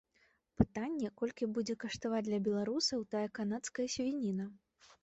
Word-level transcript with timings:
Пытанне, 0.61 1.11
колькі 1.21 1.49
будзе 1.59 1.75
каштаваць 1.83 2.25
для 2.29 2.39
беларусаў 2.49 3.05
тая 3.13 3.25
канадская 3.41 3.87
свініна. 3.99 4.53